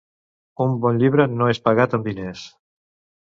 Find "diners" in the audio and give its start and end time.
2.13-2.47